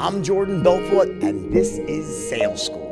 [0.00, 2.88] I'm Jordan Belfort, and this is Sales School.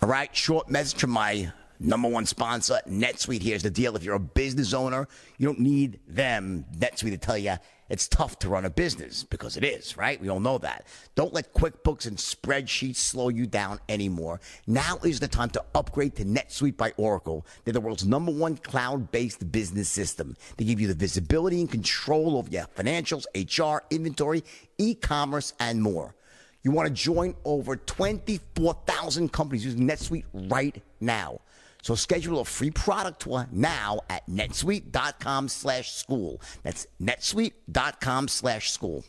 [0.00, 3.42] All right, short message from my number one sponsor, NetSuite.
[3.42, 3.96] Here's the deal.
[3.96, 7.54] If you're a business owner, you don't need them, NetSuite, to tell you
[7.88, 10.20] it's tough to run a business because it is, right?
[10.20, 10.86] We all know that.
[11.14, 14.40] Don't let QuickBooks and spreadsheets slow you down anymore.
[14.66, 17.46] Now is the time to upgrade to NetSuite by Oracle.
[17.64, 20.36] They're the world's number one cloud-based business system.
[20.56, 24.44] They give you the visibility and control over your financials, HR, inventory,
[24.76, 26.14] e-commerce, and more.
[26.62, 31.40] You want to join over 24,000 companies using NetSuite right now.
[31.82, 36.40] So schedule a free product tour now at netsuite.com slash school.
[36.62, 39.04] That's netsuite.com slash school.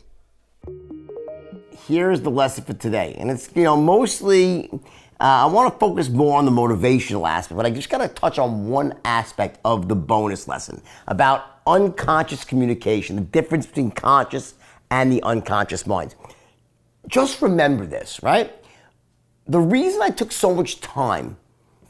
[1.86, 3.16] Here's the lesson for today.
[3.18, 4.78] And it's, you know, mostly, uh,
[5.20, 8.38] I want to focus more on the motivational aspect, but I just got to touch
[8.38, 14.54] on one aspect of the bonus lesson about unconscious communication, the difference between conscious
[14.90, 16.14] and the unconscious mind
[17.08, 18.52] just remember this, right?
[19.46, 21.36] The reason I took so much time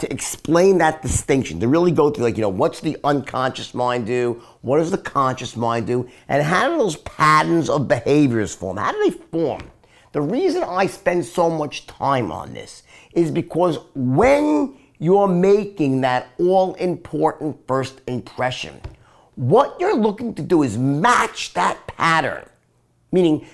[0.00, 4.06] to explain that distinction, to really go through, like, you know, what's the unconscious mind
[4.06, 4.42] do?
[4.62, 6.08] What does the conscious mind do?
[6.28, 8.76] And how do those patterns of behaviors form?
[8.76, 9.70] How do they form?
[10.12, 16.28] The reason I spend so much time on this is because when you're making that
[16.38, 18.80] all important first impression,
[19.36, 22.44] what you're looking to do is match that pattern.
[23.12, 23.46] Meaning,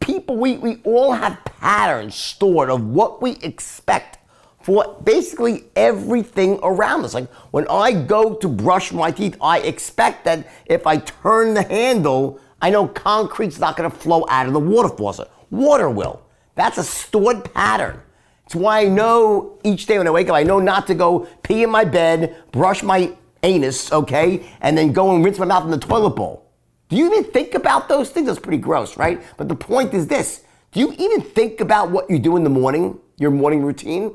[0.00, 4.18] people, we, we all have patterns stored of what we expect
[4.62, 7.14] for basically everything around us.
[7.14, 11.62] Like when I go to brush my teeth, I expect that if I turn the
[11.62, 15.30] handle, I know concrete's not to flow out of the water faucet.
[15.50, 16.22] Water will.
[16.54, 18.00] That's a stored pattern.
[18.46, 21.26] It's why I know each day when I wake up, I know not to go
[21.42, 25.64] pee in my bed, brush my anus, okay, and then go and rinse my mouth
[25.64, 26.50] in the toilet bowl.
[26.88, 28.26] Do you even think about those things?
[28.26, 29.22] That's pretty gross, right?
[29.38, 32.50] But the point is this do you even think about what you do in the
[32.50, 34.14] morning, your morning routine?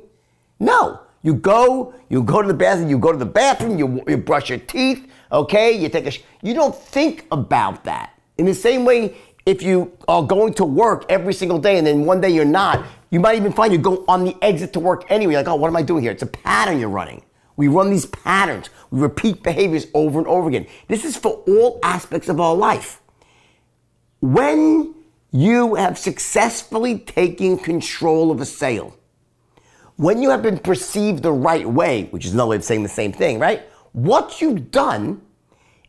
[0.60, 1.02] No.
[1.24, 4.50] You go, you go to the bathroom, you go to the bathroom, you, you brush
[4.50, 5.72] your teeth, okay?
[5.72, 8.14] You take a, sh- you don't think about that.
[8.38, 12.06] In the same way, if you are going to work every single day and then
[12.06, 15.06] one day you're not, you might even find you go on the exit to work
[15.10, 15.36] anyway.
[15.36, 16.12] Like, oh, what am I doing here?
[16.12, 17.24] It's a pattern you're running.
[17.56, 18.70] We run these patterns.
[18.92, 20.68] We repeat behaviors over and over again.
[20.88, 23.02] This is for all aspects of our life.
[24.20, 24.94] When
[25.32, 28.98] you have successfully taken control of a sale,
[29.98, 32.90] when you have been perceived the right way, which is another way of saying the
[32.90, 33.64] same thing, right?
[33.94, 35.22] What you've done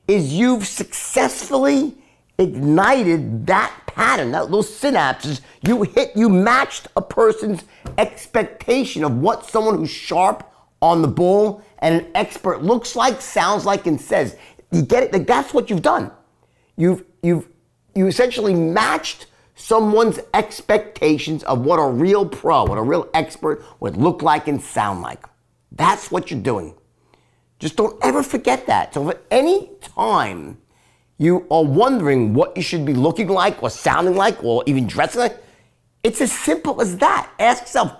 [0.06, 1.94] is you've successfully
[2.38, 5.41] ignited that pattern, that, those synapses.
[5.66, 7.64] You hit, you matched a person's
[7.98, 10.48] expectation of what someone who's sharp,
[10.80, 14.36] on the ball and an expert looks like, sounds like, and says.
[14.70, 15.12] You get it?
[15.12, 16.10] Like that's what you've done.
[16.76, 17.48] You've you've
[17.94, 19.26] you essentially matched
[19.58, 24.62] someone's expectations of what a real pro, what a real expert would look like and
[24.62, 25.26] sound like.
[25.72, 26.74] That's what you're doing.
[27.58, 28.94] Just don't ever forget that.
[28.94, 30.58] So at any time
[31.19, 35.22] you are wondering what you should be looking like or sounding like or even dressing
[35.22, 35.36] like,
[36.04, 37.28] it's as simple as that.
[37.40, 37.92] Ask yourself,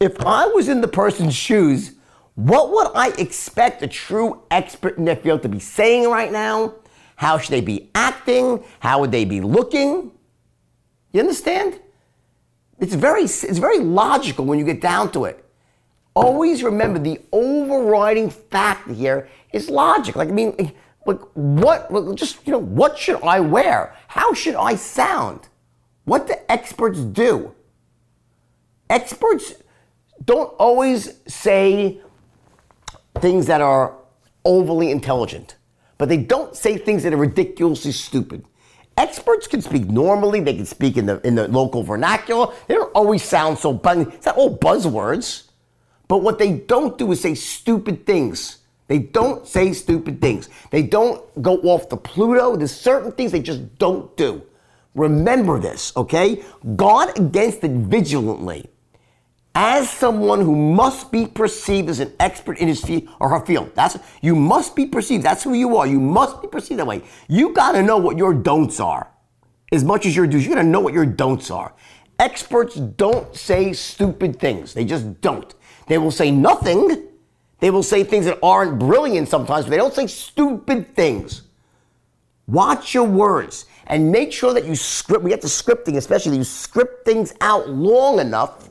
[0.00, 1.92] if I was in the person's shoes,
[2.36, 6.74] what would I expect a true expert in their field to be saying right now?
[7.16, 8.64] How should they be acting?
[8.80, 10.12] How would they be looking?
[11.12, 11.80] You understand?
[12.78, 15.44] It's very, it's very logical when you get down to it.
[16.14, 20.16] Always remember the overriding fact here is logic.
[20.16, 20.72] Like, I mean,
[21.06, 23.94] like, what, just, you know, what should I wear?
[24.08, 25.48] How should I sound?
[26.04, 27.54] What do experts do?
[28.90, 29.54] Experts
[30.24, 32.00] don't always say
[33.20, 33.96] things that are
[34.44, 35.56] overly intelligent,
[35.98, 38.44] but they don't say things that are ridiculously stupid.
[38.96, 42.52] Experts can speak normally, they can speak in the, in the local vernacular.
[42.66, 44.06] They don't always sound so buzz.
[44.08, 45.44] It's not all buzzwords.
[46.08, 48.58] But what they don't do is say stupid things.
[48.88, 50.50] They don't say stupid things.
[50.70, 52.56] They don't go off the Pluto.
[52.56, 54.42] There's certain things they just don't do.
[54.94, 56.44] Remember this, okay?
[56.76, 58.68] Guard against it vigilantly
[59.54, 63.72] as someone who must be perceived as an expert in his field or her field.
[63.74, 65.24] That's you must be perceived.
[65.24, 65.86] That's who you are.
[65.86, 67.02] You must be perceived that way.
[67.28, 69.10] You got to know what your don'ts are,
[69.70, 70.46] as much as your do's.
[70.46, 71.74] You got to know what your don'ts are.
[72.18, 74.74] Experts don't say stupid things.
[74.74, 75.54] They just don't.
[75.86, 77.08] They will say nothing.
[77.58, 81.42] They will say things that aren't brilliant sometimes, but they don't say stupid things.
[82.46, 85.22] Watch your words and make sure that you script.
[85.22, 88.68] We get to scripting, especially you script things out long enough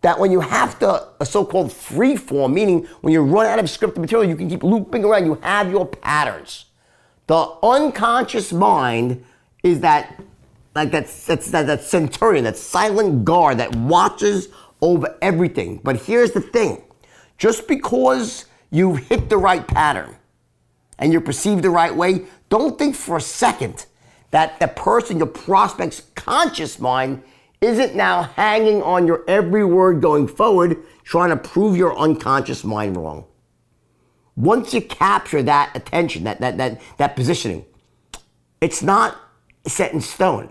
[0.00, 3.64] that when you have to a so-called free form, meaning when you run out of
[3.66, 6.66] scripted material, you can keep looping around, you have your patterns.
[7.26, 9.24] The unconscious mind
[9.62, 10.20] is that
[10.74, 14.48] like that's, that's that, that centurion, that silent guard that watches
[14.80, 15.80] over everything.
[15.82, 16.82] But here's the thing
[17.36, 20.14] just because you've hit the right pattern
[20.98, 23.86] and you're perceived the right way, don't think for a second
[24.30, 27.22] that the person, your prospect's conscious mind,
[27.60, 32.96] isn't now hanging on your every word going forward, trying to prove your unconscious mind
[32.96, 33.24] wrong.
[34.36, 37.64] Once you capture that attention, that, that, that, that positioning,
[38.60, 39.16] it's not
[39.66, 40.48] set in stone.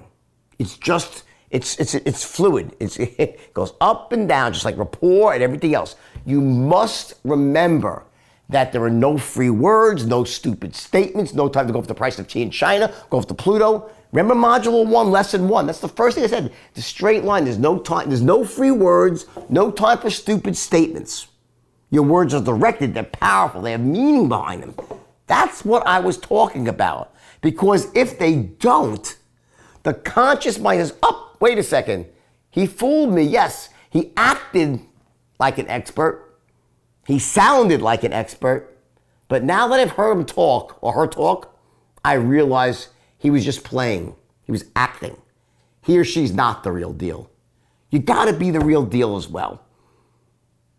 [0.59, 2.75] It's just, it's, it's, it's fluid.
[2.79, 5.95] It's, it goes up and down, just like rapport and everything else.
[6.25, 8.03] You must remember
[8.49, 11.95] that there are no free words, no stupid statements, no time to go for the
[11.95, 13.89] price of tea in China, go off to Pluto.
[14.11, 15.65] Remember module one, lesson one.
[15.65, 16.53] That's the first thing I said.
[16.73, 17.43] The straight line.
[17.43, 18.09] There's no time.
[18.09, 19.25] There's no free words.
[19.49, 21.27] No time for stupid statements.
[21.89, 22.93] Your words are directed.
[22.93, 23.61] They're powerful.
[23.61, 24.75] They have meaning behind them.
[25.27, 27.13] That's what I was talking about.
[27.41, 29.17] Because if they don't,
[29.83, 32.05] the conscious mind says, "Oh, wait a second.
[32.49, 33.23] He fooled me.
[33.23, 34.81] Yes, he acted
[35.39, 36.23] like an expert."
[37.05, 38.77] He sounded like an expert,
[39.29, 41.55] but now that I've heard him talk or her talk,
[42.03, 44.15] I realize he was just playing.
[44.43, 45.17] He was acting.
[45.81, 47.29] He or she's not the real deal.
[47.89, 49.63] You gotta be the real deal as well.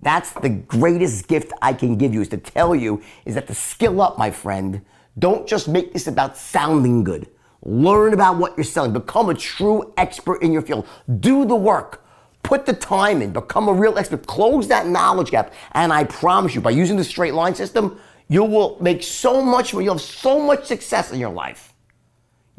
[0.00, 3.54] That's the greatest gift I can give you is to tell you is that to
[3.54, 4.82] skill up, my friend,
[5.18, 7.28] don't just make this about sounding good.
[7.62, 8.92] Learn about what you're selling.
[8.92, 10.86] Become a true expert in your field.
[11.18, 12.04] Do the work.
[12.44, 15.52] Put the time in, become a real expert, close that knowledge gap.
[15.72, 17.98] And I promise you, by using the straight line system,
[18.28, 21.67] you will make so much you'll have so much success in your life.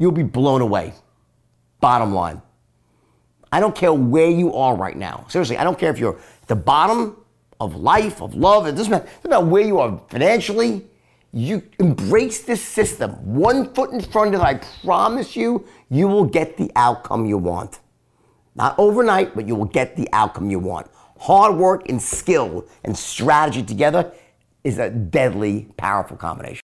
[0.00, 0.94] You'll be blown away.
[1.78, 2.40] Bottom line.
[3.52, 5.26] I don't care where you are right now.
[5.28, 7.18] Seriously, I don't care if you're at the bottom
[7.60, 10.86] of life, of love, it doesn't matter, it doesn't matter where you are financially.
[11.32, 14.44] You embrace this system, one foot in front of it.
[14.44, 17.80] I promise you, you will get the outcome you want.
[18.54, 20.88] Not overnight, but you will get the outcome you want.
[21.18, 24.12] Hard work and skill and strategy together
[24.64, 26.62] is a deadly, powerful combination.